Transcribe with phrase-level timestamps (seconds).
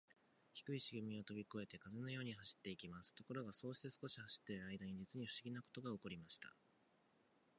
[0.55, 3.13] 低いしげみはとびこえて、風のように走っていきます。
[3.13, 6.55] ところが、そうして少し走っているあいだに、じつにふしぎなことがおこりました。